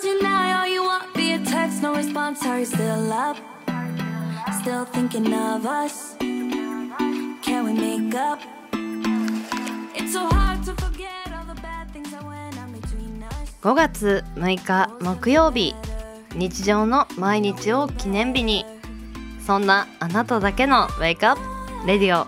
[0.00, 2.46] Deny all you want via text, no response.
[2.46, 3.36] Are you still up?
[4.60, 6.14] Still thinking of us?
[7.42, 8.38] Can we make up?
[9.96, 13.50] It's so hard to forget all the bad things that went on between us.
[13.60, 15.74] 5月6日木曜日
[16.36, 18.64] 日常の毎日を記念日に
[19.44, 21.36] そんなあなただけのウェイクアッ
[21.82, 22.26] プレディオ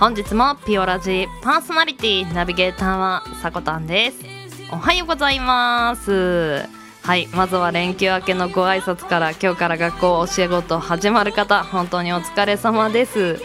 [0.00, 4.31] 本日もピオラジパーソナリティナビゲーターはさこたんです
[4.72, 6.66] おはようございます。
[7.02, 13.38] はいまずは連休明けのご挨拶から今日から学校お仕事始まる方本当にお疲れ様です。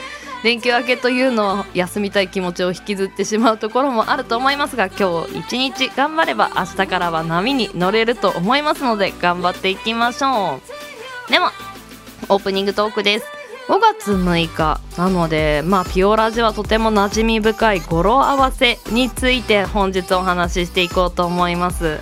[0.45, 10.61] 連休明けというのを休みたい気持ちを引きずってしまうところもあると思いますが今日一日頑張れば明日からは波に乗れると思いますので頑張っていきましょ
[11.27, 11.31] う。
[11.31, 11.51] では
[12.29, 13.36] オープニングトークです。
[13.67, 21.99] 5月6日なのでまあピオラジはとても馴染み深い語呂合わせについて本日お話ししていこうと思います。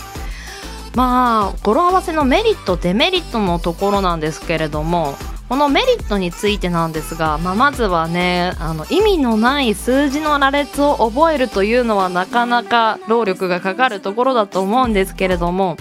[0.95, 5.15] まあ語呂合わせのメリットデメリットのところなんですけれども
[5.49, 15.77] このメリットについてなんですが、まあ、まずはねあの意味のない数字の羅列を覚えるというのはなかなか労力がかかるところだと思うんですけれども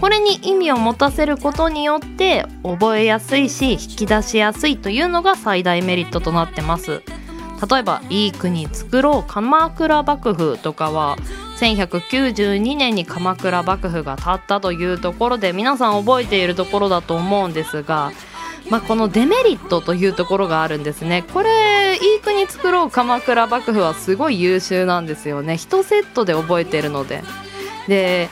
[0.00, 7.02] これに意味を持たせることによって覚えやすいし引き出しやすいというのが最大メリットとなってます。
[7.70, 11.16] 例えば「いい国作ろう鎌倉幕府」とかは
[11.58, 18.12] 1192年に鎌倉幕府が建ったというところで皆さん覚えているところだと思うんですが
[18.70, 21.24] まあ、このデメリットというところがあるんですね。
[21.32, 25.54] これいい国作ろう鎌倉幕府はすごい優秀なんですよね。
[25.54, 27.22] 1セットで覚えてるので。
[27.86, 28.28] で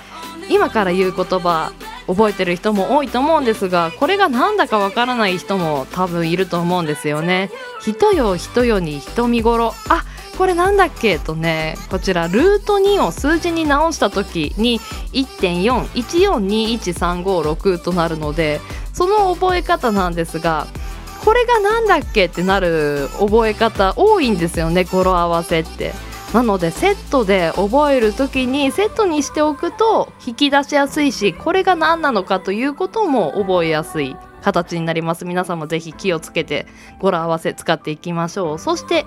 [0.51, 1.73] 今から言う言葉
[2.07, 7.51] 覚えてる人も多いと思うんですがこれがなんだかわからない人も多分いると思うんですよね。
[7.81, 10.05] 人よ人よに人見頃あ
[10.37, 11.19] これなんだっけ？
[11.19, 14.81] とねこちらルート2を数字に直した時に
[15.13, 18.61] 1.4142135 6となるので
[18.93, 20.67] その覚え方なんですが
[21.25, 22.27] これがなんだっけ？
[22.27, 25.95] ってなる覚え方多いんですよね語呂合わせって。
[26.35, 35.25] なのでセットで覚える時にセットにしておくと引き出しやすいしこれが何なのかということも覚えやすい形になります。
[35.25, 36.67] 皆さんもぜひ気をつけて
[36.99, 38.59] 語呂合わせ使っていきましょう。
[38.59, 39.07] そして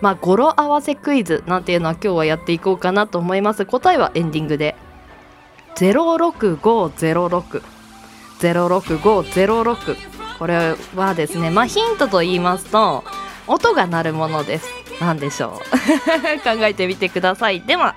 [0.00, 3.64] まあ語呂合わせクイズなんていうのは今日はやっていこうかなと思います。
[3.64, 4.74] 答えはエンディングで。
[5.76, 7.62] 06506
[8.40, 9.96] 06506
[10.38, 13.04] これはですねまあヒントと言いますと
[13.46, 14.85] 音が鳴るものです。
[15.00, 15.70] 何でしょう。
[16.40, 17.60] 考えてみてください。
[17.60, 17.94] では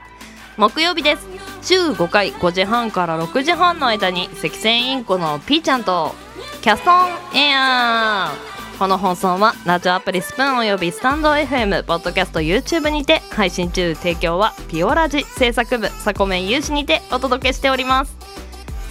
[0.58, 1.28] 木曜日です。
[1.62, 6.16] 週5回5時半から6時半の間に赤線インコのピーちゃんと
[6.62, 8.34] キャストンエア。
[8.46, 8.50] ー
[8.80, 13.94] この放送はラジオアプリスプーンおよびスタンド FM ポッドキャスト YouTube にて配信中。
[13.94, 18.16] 提供はピオラジ制作部サコメン有志にてお届けしております。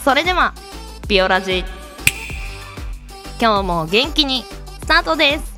[0.04, 0.52] それでは
[1.08, 1.64] ピオラジ。
[3.40, 4.44] 今日も元気に
[4.82, 5.57] スタートです。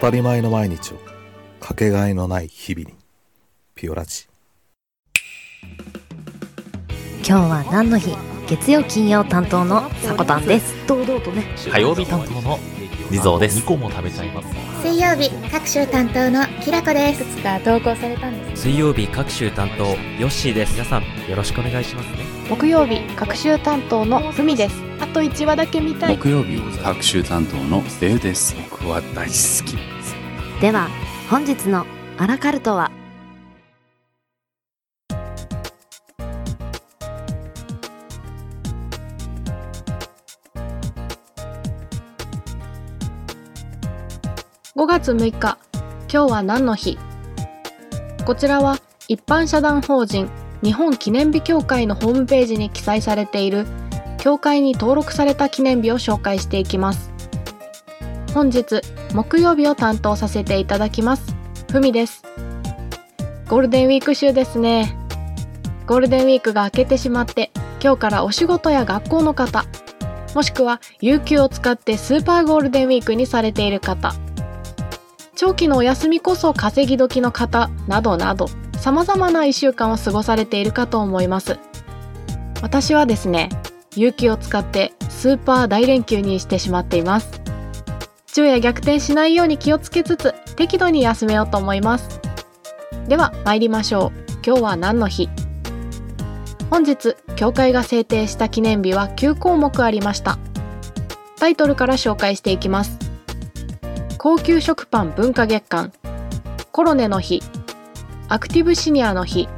[0.00, 0.98] たり前の毎日を
[1.60, 2.94] かけがえのない日々に
[3.74, 4.28] ピオラジ。
[7.28, 8.16] 今日は何の日？
[8.48, 10.74] 月曜金曜担当のさこたんです。
[10.86, 11.44] 堂々とね。
[11.70, 12.58] 火曜日担当の
[13.10, 13.58] 地蔵です。
[13.58, 14.48] 2個も食べちゃいます。
[14.82, 17.24] 水曜日各週担当のきらこです。
[17.42, 19.96] が投稿されたんです水曜日各週担当ヨ
[20.28, 20.74] ッシーです。
[20.74, 22.18] 皆さんよろしくお願いしますね。
[22.48, 26.16] 木曜日各週担当のふみですあと1話だけ見たい。
[26.18, 28.56] 木曜日各週担当のデウです。
[28.70, 29.76] 僕は大好き。
[30.60, 30.88] では
[31.30, 31.86] 本日の
[32.18, 32.90] アラカルトは
[44.76, 45.58] ？5月6日
[46.12, 46.98] 今日は何の日？
[48.24, 50.28] こちらは一般社団法人
[50.62, 53.66] 日本記念日協会のホームページに記載されている
[54.28, 57.10] 協会に登録された記念日を紹介していきます。
[58.34, 58.82] 本日
[59.14, 61.34] 木曜日を担当させていただきます。
[61.72, 62.22] ふみです。
[63.48, 64.98] ゴールデンウィーク週ですね。
[65.86, 67.50] ゴールデンウィークが明けてしまって
[67.82, 69.64] 今日からお仕事や学校の方
[70.34, 74.12] もしくは有給を使ってスーパーゴールデンウィークにされている方
[75.36, 78.48] 長期のお休みこそ稼ぎ時の方などなど
[78.78, 81.58] 様々な1週間を過ごされているかと思います。
[82.60, 83.48] 私はですね
[83.98, 87.42] 有給を使ってスーパー大連休にしてしまっています。
[88.32, 92.20] 昼夜逆転しないように気をつけつつ適度に休めようと思います。
[93.08, 94.32] では参りましょう。
[94.46, 95.28] 今日は何の日？
[96.70, 100.38] 本日協会が制定した記念日は9項目ありました。
[101.36, 102.98] タイトルから紹介していきます。
[104.16, 105.92] 高級食パン文化月間。
[106.70, 107.42] コロネの日。
[108.28, 109.48] アクティブシニアの日。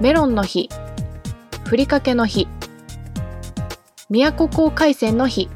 [0.00, 0.68] メロンの日。
[1.64, 2.48] ふりかけの日。
[4.08, 5.48] 宮古港海鮮の日。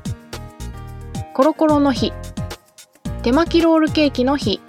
[1.35, 2.13] コロコロの日。
[3.23, 4.61] 手巻きロールケーキの日。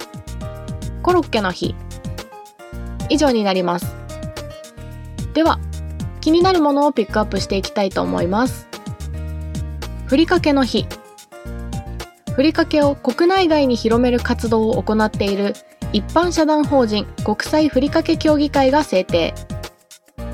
[1.01, 1.73] コロッケの日。
[3.09, 3.95] 以上になります。
[5.33, 5.59] では
[6.19, 8.67] 気になるものをピックアップしていきたいと思います。
[10.05, 10.85] ふりかけの日。
[12.35, 15.55] ふりかけを国内外に広める活動を行っている
[15.91, 19.33] 一般社団法人国際ふりかけ協議会が制定。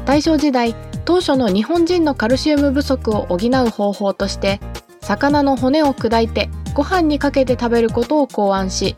[0.05, 0.75] 大正時代
[1.07, 4.59] 当初の日本人のカルシウム不足を補う方法として
[4.99, 8.97] 魚の骨を砕いてご飯にかけて食べることを考案し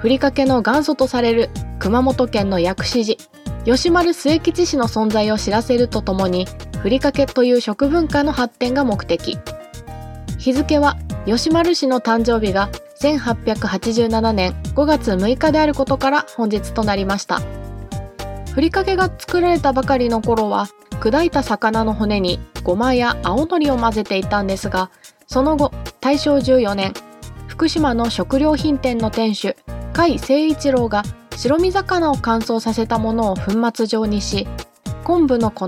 [0.00, 3.22] ふりかけの元祖とされる熊本県の薬師寺
[3.66, 6.46] 吉丸末吉氏の存在を知らせるとともに
[6.80, 9.38] ふりかけという食文化の発展が目的。
[10.38, 10.96] 日付は
[11.26, 12.70] 吉丸氏の誕生日が
[13.02, 17.42] 1887年5月6日であることから本日となりました。
[18.54, 20.68] ふりかけが作られたばかりの頃は
[21.00, 24.90] 砕いた魚の骨にごまや青のりを混ぜていたんですが
[25.26, 26.92] その後大正14年
[27.48, 29.56] 福島の食料品店の店主
[29.94, 31.02] 甲斐誠一郎が
[31.36, 34.46] 白身魚を乾燥させたものを粉末状にし
[35.04, 35.66] 昆布の粉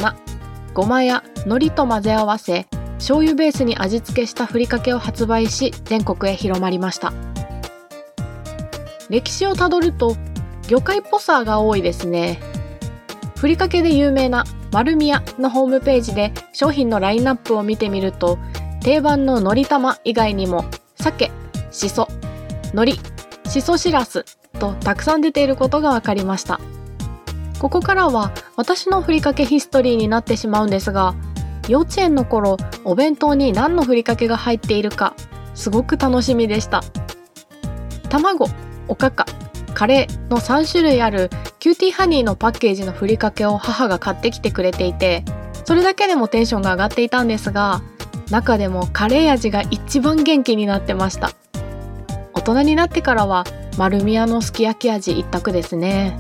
[0.75, 2.67] ごまや海苔と混ぜ合わせ
[3.03, 7.13] 醤油ベースに味付けしたふりかけを発売し全国へ広まりました。
[9.11, 10.17] 歴史をたどると
[10.69, 12.41] 魚介っぽさが多いですね。
[13.37, 18.39] ふりかけで有名な丸宮のホームページで商品のラインナップを見てみると
[18.81, 20.65] 定番ののり玉以外にも
[20.97, 21.31] 鮭
[21.71, 22.09] しそ
[22.75, 24.25] 海苔しそしらす
[24.59, 26.61] とたくさん出ていることが分かりました。
[27.59, 31.15] ここからは私のふりかけヒストリーになってしまうんですが
[31.69, 35.15] 幼稚園の頃お弁当に何のふりかけが入っているか
[35.55, 36.83] すごく楽しみでした。
[38.09, 38.47] 卵
[38.89, 39.27] おかか。
[39.73, 45.25] カレーの3種類あるキューティーハニーのパッケージのふりかけを母が買ってきてくれていて
[45.65, 47.83] それだけでもテンションが上がっていたんですが
[48.33, 51.33] 中でもカレー味が一番元気になってました。
[52.33, 53.45] 大人になってからは
[53.77, 56.19] 丸宮のすき焼き味一択ですね。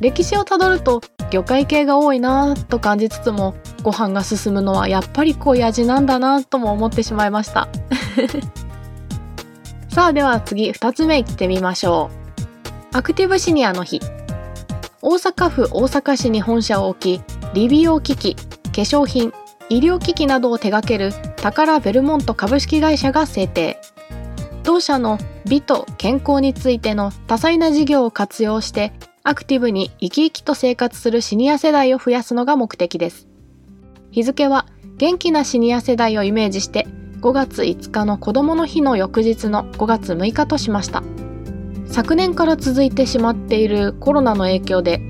[0.00, 7.68] 歴史をたどると魚介系が多いなぁと感じつつもご飯が進むのはやっぱり濃い味なんだなとも思ってしまいました。
[9.88, 12.21] さあでは次2つ目いってみましょう。
[12.94, 14.00] アクティブシニアの日。
[15.00, 17.22] 大阪府大阪市に本社を置き
[17.54, 18.42] 理美容機器化
[18.72, 19.32] 粧品
[19.70, 23.80] 医療機器などを手掛ける宝ベルモント株式会社が制定。
[24.62, 25.16] 同社の
[25.46, 28.92] 美と健康についての多彩な事業を活用して
[29.22, 33.26] アクティブに生き生きと生活するシニア世代を増やすのが目的です。
[34.10, 34.66] 日付は
[34.98, 36.86] 元気なシニア世代をイメージして
[37.22, 41.02] 5月5日の子供の日の翌日の5月6日としました。
[41.92, 45.02] 昨年から続いてしまっているコロナの影響で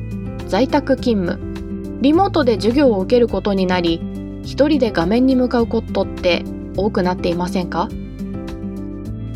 [0.49, 4.01] 在宅勤務リモートで授業を受けることになり
[4.43, 6.43] 一人で画面に向かうことって
[6.77, 7.89] 多くなっていませんか？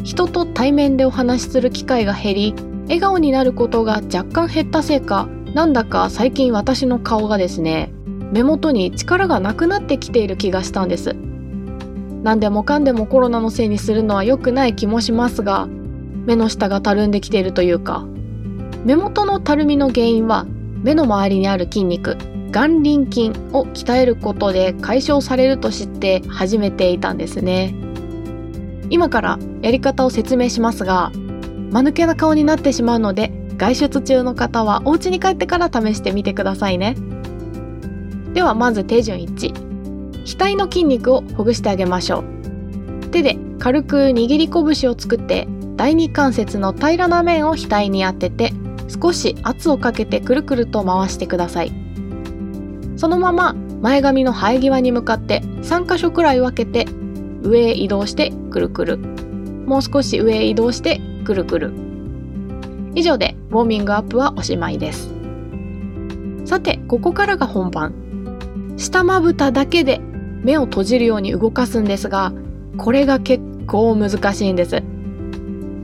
[0.03, 2.55] 人と対面でお話しする機会が減り
[2.87, 7.93] 笑顔になることが若干減ったせいかなんだか最近私の顔がですね
[8.33, 11.15] 目元に力がなくなってきている気がしたんです。
[12.25, 15.69] 何でもかんでもコロナのせいにするのは良くない気もしますが
[16.27, 18.05] 目の下がたるんできているというか。
[18.87, 20.47] 目元のたるみの原因は
[20.85, 22.17] 目の周りにある筋肉
[22.53, 27.75] 眼輪筋を鍛えることで解消されると知って始めていたんですね。
[28.89, 31.11] 今からやり方を説明しますが
[31.73, 36.95] 間抜けな顔になってしまうので外出中の方はお家に帰ってから試してみてくださいね。
[38.35, 39.53] ではまず手順1
[40.25, 43.07] 額の筋肉をほぐしてあげましょう。
[43.11, 48.53] 手で軽く握り拳を作って第二関節の平らな面を額に当てて
[48.89, 51.73] 少し圧をかけてくるくると回してください。
[52.97, 56.91] そのまま前髪の生え際に向かって3箇所くらい分けて
[57.43, 58.99] 上へ移動してくるくる。
[58.99, 61.73] もう少し上へ移動してくるくる。
[62.95, 65.11] 以上でウォーミングアップはおしまいです。
[66.47, 67.93] さてここからが本番。
[68.79, 70.01] 下まぶただけで
[70.43, 72.33] 目を閉じるように動かすんですが
[72.77, 74.83] これが結構難しいんです。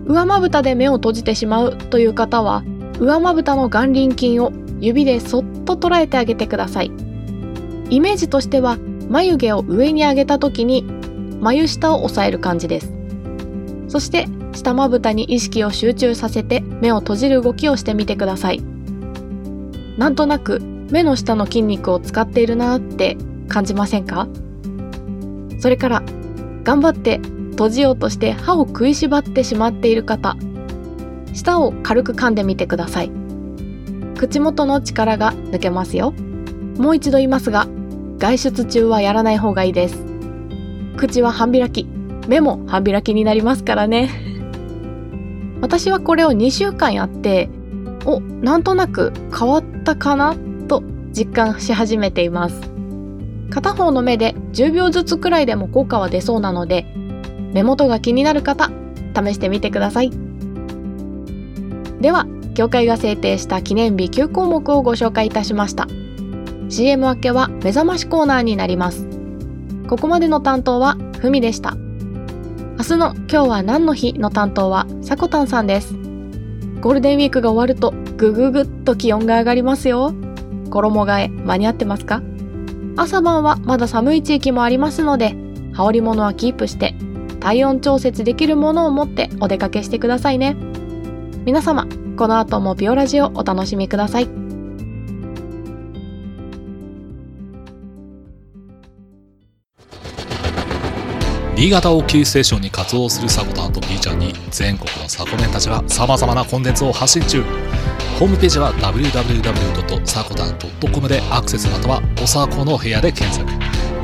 [0.07, 2.65] 上まぶたで目を閉じてしまうという方は
[2.99, 6.91] 上まぶたの眼輪筋を指でそっと捉えてあげてください。
[7.91, 8.79] イメージとしては
[9.09, 10.85] 眉毛を上に上げた時に
[11.41, 12.93] 眉下を押さえる感じです。
[13.89, 18.63] そして下まぶたに意識を集中させて目を閉じる動きをしてみてください。
[19.99, 23.17] なんとなく目の下の筋肉を使っているなって
[23.49, 24.27] 感じませんか？
[25.59, 26.03] それから
[26.65, 27.21] 頑張って
[27.53, 30.37] 閉じようとして歯を食いしばってしまっている方
[31.33, 33.11] 舌を軽く噛んでみてください。
[34.19, 36.13] 口元の力が抜けますよ。
[36.79, 37.67] もう一度言いますが
[38.19, 39.97] 外出中はやらない方がいいです。
[40.97, 41.87] 口は半開き
[42.29, 44.11] 目も半開きになりますからね。
[45.61, 47.49] 私はこれを2週間やって
[48.05, 50.35] おなんとなく変わったかな
[50.69, 50.83] と
[51.13, 52.61] 実感し始めています。
[53.51, 56.87] 片方の目で10秒ずつくらいでも効果は出そうなので
[57.53, 58.71] 目元が気になる方
[59.15, 60.11] 試してみてください。
[62.01, 65.87] では協会が制定した記念日9項目をご紹介いたしました。
[66.69, 69.07] CM 明けは目覚ましコーナーになります。
[69.89, 71.77] ここまでの担当はふみでした。
[72.79, 75.95] 明日の今日は何の日の担当はさこたんさんです。
[76.81, 80.13] ゴールデンウィークが終わるとぐぐぐっと気温が上がりますよ。
[80.71, 82.23] 衣替え間に合ってますか？
[82.97, 85.37] 朝晩はまだ寒い地域もありますので
[85.73, 86.95] 羽織物はキープして
[87.43, 90.55] 体温調節できるものを持ってお出かけしてくださいね。
[91.45, 94.29] 皆様この後もビオラジをお楽しみください。
[101.57, 107.43] 新潟をキーステーションに活動するサコタンと B ちゃんに全国のサコメンたちが様々なコンテンツを発信中。
[108.19, 113.51] ホームページは www.sakotan.com でアクセスまたはおさこの部屋で検索。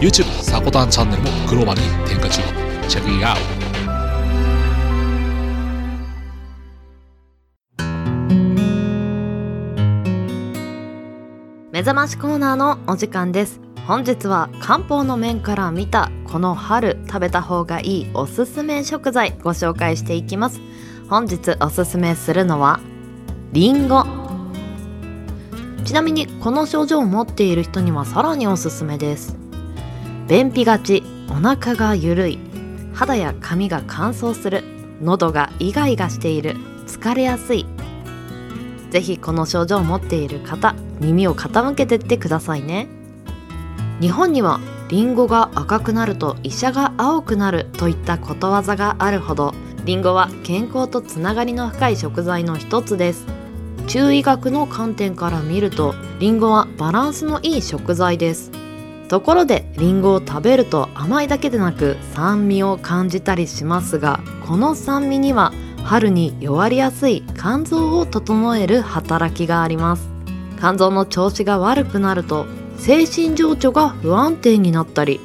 [0.00, 2.67] YouTube サコタンチャンネルもグローバルに展開中。
[2.88, 3.42] チェックイアウト
[11.70, 13.60] 目覚ましコーナーのお時間です。
[13.86, 20.58] 本日は漢方の面から見たこの春食べた方がいいおすすめ食材ご紹介していきます。
[21.10, 22.80] 本日おすすめするのは
[23.52, 24.06] りんご
[25.84, 29.36] ちなみにこの症状を持っている人にはさらにおすすめです。
[30.26, 32.47] 便秘がちお腹がゆるい。
[32.98, 34.64] 肌や髪が乾燥する
[35.00, 36.56] 喉がイガイガしている
[36.88, 37.64] 疲れやすい。
[38.90, 42.88] ぜひこの症状を持っている方耳を傾けてってくださいね。
[44.00, 53.26] 日本にはリンゴが赤くなると医者が青くなるといったことわざがあるほどリンゴは健康とつながりの深い食材の一つです。
[53.86, 58.57] 中医学の観点から見るとリンゴはバランスのいい食材です。
[59.08, 65.52] ところでリンゴを食べると甘いだけでなく酸味を感じたりしますがこの酸味には
[65.84, 70.08] 春に弱りやすい肝臓を整える働きがあります。
[70.58, 72.46] 肝臓の調子が悪くなると
[72.76, 75.20] 精神情緒が不安定になったり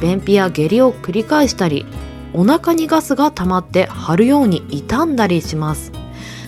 [0.00, 1.86] 便秘や下痢を繰り返したり
[2.32, 5.92] お腹にガスが溜まって張るように傷んだりします。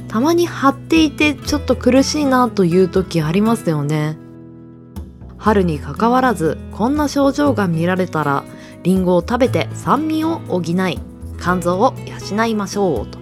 [0.08, 4.18] たまに張っていてちょっと苦しいなという時ありますよね。
[5.38, 8.44] 春にかかわらずこんな症状が見られたら
[8.82, 10.98] リンゴを食べて酸味を補い
[11.40, 11.94] 肝臓を
[12.30, 13.18] 養いましょうと。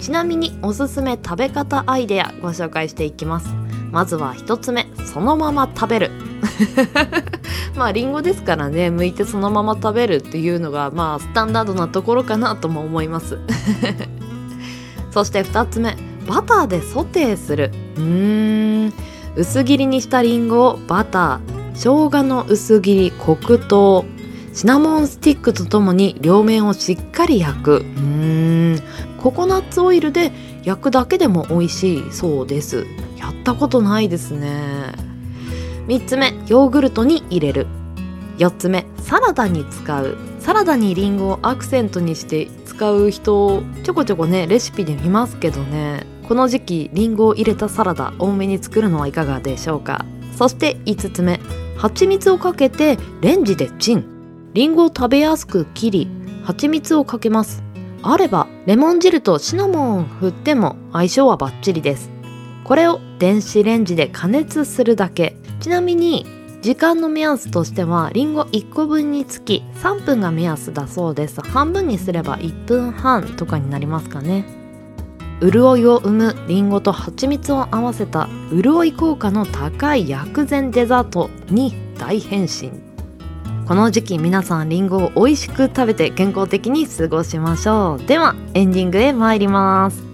[0.00, 3.48] ちなみにおすすめ食べ方アイデアご紹介していきます。
[3.90, 6.10] まずは1つ目そのまま食べる。
[7.76, 13.38] まあリンゴですからね剥いてそのまま食べるっていうのがまあスタンダードなところかなとも思います。
[15.10, 17.72] そして2つ目バターでソテーする。
[17.96, 18.92] うーん。
[19.36, 24.04] 薄切りにしたリンゴをバター生姜の薄切り黒糖
[24.52, 27.76] シナモンスティックとともに両面をしっかり焼く。
[27.76, 28.82] うーん。
[29.22, 30.32] ココナッツオイルで
[30.64, 32.84] 焼くだけでも美味しいそうです。
[33.16, 34.92] やったことないですね。
[35.86, 37.68] 3つ目ヨーグルトに入れる。
[38.38, 40.16] 4つ目サラダに使う。
[40.40, 46.04] サラダにリンゴをアクセントにして使う人ちょこちょこねレシピで見ますけどね。
[46.28, 50.04] この時期リンゴを入れたサラダ多めに作るのはいかがでしょうか？
[50.36, 51.40] そして5つ目
[51.78, 54.50] 蜂蜜をかけてレンジでチン。
[54.52, 56.08] リンゴを食べやすく切り
[56.44, 57.62] 蜂蜜をかけます。
[58.02, 62.10] あればレモン汁とシナモンを振っても相性はバッチリです。
[62.62, 65.34] これを電子レンジで加熱するだけ。
[65.60, 66.26] ちなみに
[66.60, 71.40] 時間の目安としてはりんご1個分につき3分が目安だそうです。
[71.40, 74.57] 半分にすれば1分半とかになりますかね。
[75.40, 82.72] 潤いを生むりんごと蜂蜜を合わせた潤い効果の高い薬膳デザートに大変身。
[83.66, 88.06] この時期皆さんりんごを美味しく食べて健康的に過ごしましょう。
[88.06, 90.07] ではエンディングへ参ります。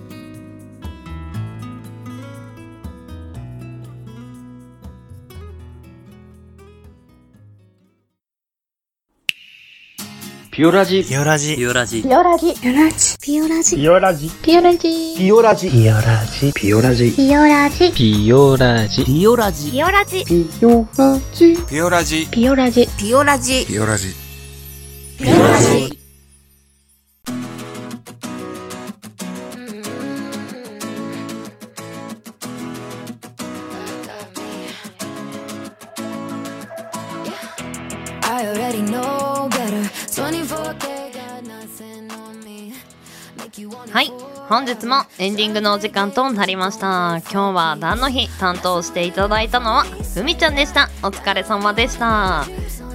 [10.54, 12.54] ピオラジピオラジピオラジピオラジ。
[12.54, 13.16] ピオラジ。
[13.18, 13.76] ピオラジ。
[13.76, 15.68] ピオラジピオラジ。
[15.68, 19.04] ピオラジピオラジピオラジピオラジ。
[19.24, 21.66] ピオラジピオラジピオラジ。
[21.66, 23.66] ピオラジピオラジピオラジ。
[23.66, 24.14] ピオラジ。
[25.18, 25.98] ピオラジピオラジ。
[38.26, 39.33] I already know
[40.16, 40.30] は
[44.00, 44.12] い
[44.48, 47.20] 本日もエンディングのお時間となりました。
[47.32, 50.88] 今日は何の日担当していただいたのはふみちゃんでした。
[51.02, 52.44] お疲れ様でした。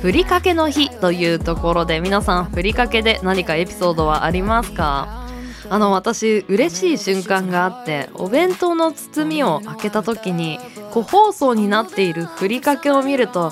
[0.02, 5.28] ふりかけの日というところで皆さんふりかけで何かエピソードはありますか？
[5.70, 10.58] あの私嬉しい瞬間があってお弁当の包みを開けた時に
[10.92, 13.52] 個包装になっているふりかけを見るとあ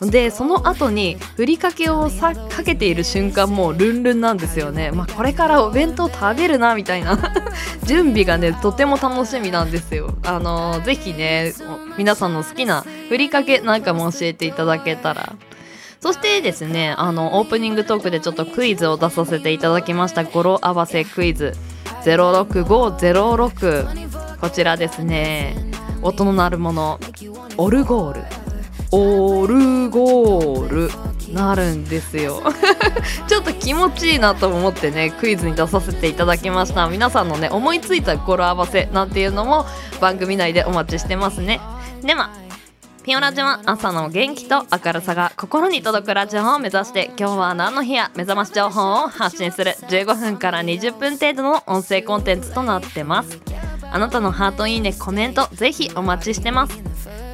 [0.00, 7.18] でその後にふりかけをさかけている瞬間もルンルンなんですよね、まあ、これからお弁当食べるなみたいな。
[7.84, 10.14] 準備がねとても楽しみなんですよ。
[10.24, 11.54] あのぜひね
[11.96, 15.34] 皆さんの好きなふりかけなんかも教えていただけたら。
[16.00, 20.24] そしてですねあのオープニングトークでちょっとクイズを出させていただきました。
[20.24, 21.54] 語呂合わせクイズ。
[22.04, 25.56] 06506こちらですね。
[26.02, 27.00] 音の鳴るもの。
[27.56, 28.45] オルゴール。
[28.98, 30.90] オルゴール。
[31.34, 32.42] なるんですよ。
[33.28, 36.88] ちょっと気持ちいいなと思ってねクイズに出させていただきました。
[36.88, 39.66] 皆さんのね思いついた語呂合わせなんていうのも
[40.00, 41.60] 番組内でお待ちしてますね。
[42.02, 42.30] では
[43.04, 49.72] ピオラジは朝の元気と明るさが心に届くラジオを目指して今日は何の日や目覚まし情報を発信する。
[49.90, 53.38] 15分から20分程度の音声コンテンツとなってます。
[53.92, 56.80] あなたのハートいいねコメントぜひお待ちしてます。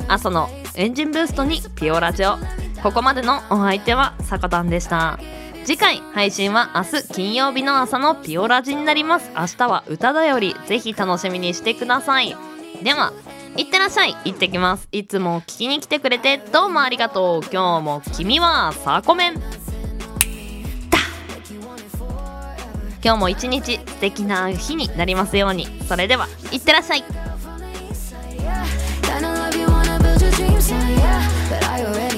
[0.08, 2.36] 朝のエンジンブーストにピオラジオ。
[2.82, 5.18] ここまでのお相手はさこたんでした。
[5.64, 9.30] 次回配信は明日金曜日の朝のピオラジになります。
[9.36, 12.34] 明日は歌だよりぜひ楽しみにしてください。
[12.82, 13.12] では
[13.56, 14.16] いってらっしゃい。
[14.24, 14.88] 行ってきます。
[14.92, 17.48] いつも聞きに来てくれてどうもありがとう。
[17.52, 19.42] 今日も君はサコメン。
[23.04, 25.66] 今日も一日素敵な日になりますように。
[25.86, 27.04] それではいってらっしゃい。
[31.52, 32.11] But I already